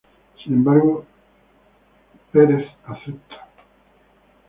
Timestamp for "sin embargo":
0.43-1.05